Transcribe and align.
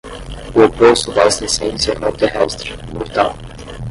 O 0.55 0.59
oposto 0.63 1.11
desta 1.13 1.45
essência 1.45 1.91
é 2.01 2.07
o 2.07 2.11
terrestre, 2.11 2.73
o 2.91 2.95
mortal. 2.97 3.35